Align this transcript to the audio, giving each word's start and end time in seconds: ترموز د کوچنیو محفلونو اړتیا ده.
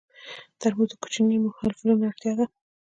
ترموز 0.59 0.89
د 0.91 0.93
کوچنیو 1.01 1.43
محفلونو 1.45 2.03
اړتیا 2.09 2.33
ده. 2.39 2.45